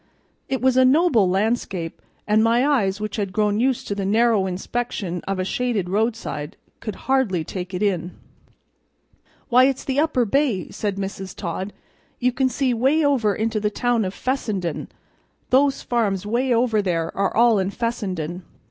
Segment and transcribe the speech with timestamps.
[0.49, 4.47] It was a noble landscape, and my eyes, which had grown used to the narrow
[4.47, 8.15] inspection of a shaded roadside, could hardly take it in.
[9.49, 11.35] "Why, it's the upper bay," said Mrs.
[11.35, 11.71] Todd.
[12.17, 14.87] "You can see 'way over into the town of Fessenden.
[15.51, 18.41] Those farms 'way over there are all in Fessenden.